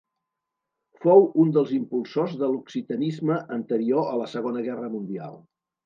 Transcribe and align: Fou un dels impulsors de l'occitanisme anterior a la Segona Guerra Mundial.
Fou 1.03 1.21
un 1.43 1.51
dels 1.59 1.75
impulsors 1.81 2.35
de 2.41 2.51
l'occitanisme 2.55 3.39
anterior 3.61 4.13
a 4.15 4.19
la 4.23 4.31
Segona 4.37 4.69
Guerra 4.71 4.95
Mundial. 4.99 5.43